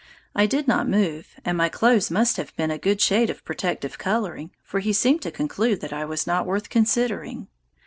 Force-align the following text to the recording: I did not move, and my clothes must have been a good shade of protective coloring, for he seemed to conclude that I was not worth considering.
I 0.33 0.47
did 0.47 0.67
not 0.67 0.89
move, 0.89 1.35
and 1.45 1.55
my 1.55 1.69
clothes 1.69 2.09
must 2.09 2.37
have 2.37 2.55
been 2.55 2.71
a 2.71 2.79
good 2.79 2.99
shade 2.99 3.29
of 3.29 3.45
protective 3.45 3.99
coloring, 3.99 4.49
for 4.63 4.79
he 4.79 4.93
seemed 4.93 5.21
to 5.21 5.31
conclude 5.31 5.79
that 5.81 5.93
I 5.93 6.05
was 6.05 6.25
not 6.25 6.47
worth 6.47 6.71
considering. 6.71 7.47